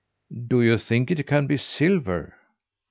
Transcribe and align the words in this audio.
"Do 0.47 0.63
you 0.63 0.79
think 0.79 1.11
it 1.11 1.27
can 1.27 1.45
be 1.45 1.57
silver?" 1.57 2.33